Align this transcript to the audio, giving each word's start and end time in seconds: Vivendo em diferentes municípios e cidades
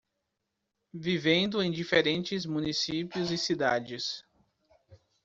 Vivendo 0.95 1.61
em 1.61 1.69
diferentes 1.69 2.43
municípios 2.43 3.29
e 3.31 3.37
cidades 3.37 4.23